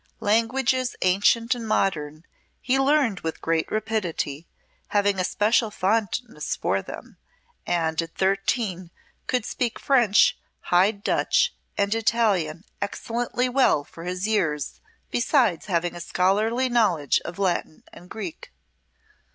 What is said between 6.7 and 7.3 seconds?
them,